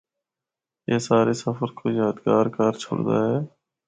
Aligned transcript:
اے 0.87 0.95
سارے 1.07 1.33
سفر 1.43 1.69
کو 1.77 1.85
یادگار 2.01 2.45
کر 2.55 2.73
چُھڑدا 2.81 3.17
ہے۔ 3.29 3.39